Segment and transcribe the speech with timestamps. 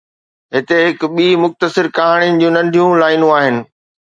[0.55, 3.55] هتي هڪ ٻي مختصر ڪهاڻي جون ننڍيون لائينون آهن